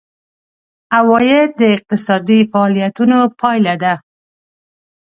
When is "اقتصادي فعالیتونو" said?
1.75-3.17